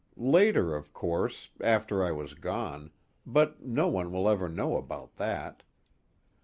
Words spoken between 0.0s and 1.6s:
Later of course,